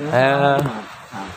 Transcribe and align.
Eh, 0.00 0.58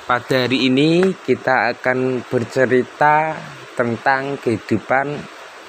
pada 0.08 0.35
hari 0.48 0.71
ini 0.71 1.12
kita 1.12 1.75
akan 1.75 2.23
bercerita 2.23 3.36
tentang 3.75 4.39
kehidupan 4.39 5.20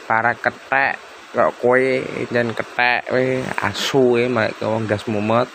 para 0.06 0.38
ketek 0.38 1.03
kok 1.35 1.59
kue 1.59 2.07
dan 2.30 2.54
ketek 2.54 3.11
we 3.11 3.43
asu 3.67 4.15
we 4.15 4.30
mak 4.30 4.54
wong 4.62 4.87
gas 4.87 5.11
mumet 5.11 5.51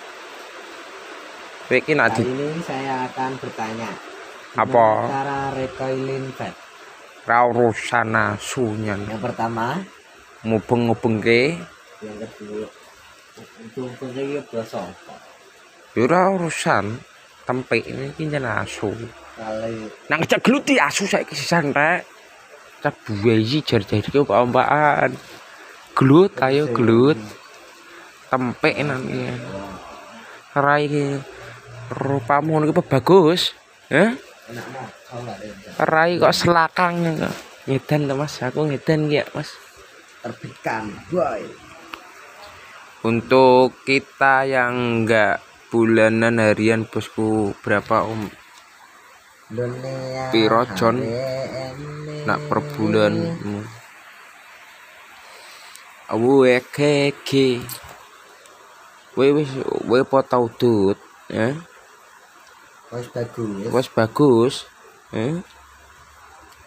Kali 1.70 1.86
di 1.86 2.24
ini 2.26 2.60
saya 2.66 3.08
akan 3.08 3.32
bertanya. 3.40 3.94
Apa? 4.58 5.06
Cara 5.06 5.40
recoiling 5.54 6.34
pet. 6.34 6.52
ra 7.30 7.46
urusan 7.46 8.10
asunya 8.10 8.98
Yang 8.98 9.22
pertama, 9.22 9.78
mubeng-mubengke 10.42 11.62
yang 12.02 12.18
kedua, 12.18 12.66
untuk 13.62 13.94
pengen 14.02 14.42
basa. 14.50 14.82
yo 15.94 16.10
ora 16.10 16.34
urusan 16.34 16.98
tempe 17.50 17.82
ini 17.82 18.14
jan 18.30 18.46
asu. 18.46 18.94
Nang 20.06 20.22
ngejak 20.22 20.46
gluti 20.46 20.78
asu 20.78 21.10
saiki 21.10 21.34
sisan 21.34 21.74
rek. 21.74 22.06
Cak 22.86 22.94
buayi 23.10 23.66
jar-jar 23.66 24.06
iki 24.06 24.22
ompaan 24.22 25.18
glut 25.98 26.32
ayo 26.46 26.70
glut 26.72 27.20
tempe 28.32 28.72
namanya 28.80 29.36
rai 30.56 31.20
rupamu 31.92 32.64
bagus 32.88 33.52
eh 33.92 34.16
enak 34.48 34.66
mau 34.72 34.88
kau 35.12 35.20
nggak 35.28 35.38
ada 35.44 35.84
rai 35.84 36.16
kok 36.16 36.32
selakang 36.32 37.20
kok 37.20 37.36
ngedan 37.68 38.08
to 38.08 38.16
mas? 38.16 38.34
Aku 38.42 38.66
ngedan 38.66 39.12
ya 39.12 39.28
mas. 39.36 39.54
Terbitkan, 40.24 40.90
boy. 41.12 41.44
untuk 43.00 43.80
kita 43.88 44.44
yang 44.44 45.04
enggak 45.04 45.40
bulanan 45.70 46.42
harian 46.42 46.86
bosku 46.90 47.54
berapa 47.64 48.06
om? 48.06 48.30
Piro, 50.30 50.62
John? 50.78 51.02
Nak 52.28 52.40
per 52.50 52.60
bulan 52.76 53.14
awu 56.10 56.42
keke 56.74 57.62
we 59.14 59.30
wis 59.30 59.50
we 59.86 60.02
po 60.02 60.26
tau 60.26 60.50
dut 60.50 60.98
ya 61.30 61.54
Wes 62.90 63.06
bagus. 63.14 63.70
wis 63.70 63.88
bagus 63.94 64.54
eh 65.14 65.38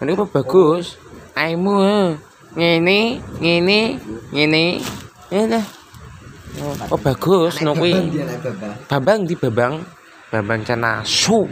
ini 0.02 0.18
apa 0.18 0.26
bagus? 0.26 0.98
Aimu 1.38 1.78
ngene 2.58 3.22
ngene 3.38 4.02
ngene. 4.34 4.82
Eh 5.30 5.46
dah 5.46 5.62
oh, 6.60 6.92
oh 6.92 7.00
bagus 7.00 7.62
no 7.64 7.72
kuwi. 7.72 7.94
Bambang 8.90 9.24
di 9.24 9.34
Bambang 9.38 9.80
Bambang 10.28 10.62
Cana 10.64 11.00
su 11.04 11.48